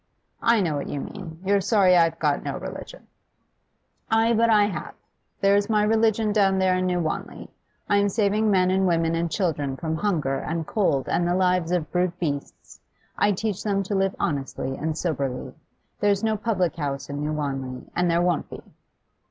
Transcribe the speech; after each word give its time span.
'I 0.41 0.61
know 0.61 0.77
what 0.77 0.89
you 0.89 0.99
mean. 0.99 1.39
You're 1.45 1.61
sorry 1.61 1.95
I've 1.95 2.17
got 2.17 2.41
no 2.41 2.57
religion. 2.57 3.05
Ay, 4.09 4.33
but 4.33 4.49
I 4.49 4.63
have! 4.65 4.95
There's 5.39 5.69
my 5.69 5.83
religion, 5.83 6.33
down 6.33 6.57
there 6.57 6.75
in 6.75 6.87
New 6.87 6.99
Wanley. 6.99 7.51
I'm 7.87 8.09
saving 8.09 8.49
men 8.49 8.71
and 8.71 8.87
women 8.87 9.13
and 9.13 9.29
children 9.29 9.77
from 9.77 9.95
hunger 9.97 10.39
and 10.39 10.65
cold 10.65 11.07
and 11.07 11.27
the 11.27 11.35
lives 11.35 11.71
of 11.71 11.91
brute 11.91 12.17
beasts. 12.17 12.79
I 13.15 13.31
teach 13.31 13.63
them 13.63 13.83
to 13.83 13.93
live 13.93 14.15
honestly 14.19 14.75
and 14.75 14.97
soberly. 14.97 15.53
There's 15.99 16.23
no 16.23 16.35
public 16.35 16.77
house 16.77 17.07
in 17.07 17.21
New 17.21 17.33
Wanley, 17.33 17.85
and 17.95 18.09
there 18.09 18.23
won't 18.23 18.49
be. 18.49 18.61